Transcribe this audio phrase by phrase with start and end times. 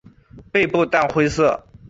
[0.51, 1.63] 背部淡灰色。